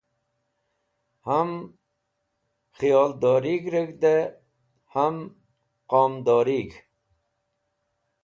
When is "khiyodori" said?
2.77-3.55